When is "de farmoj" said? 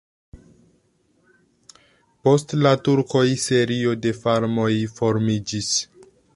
4.07-4.69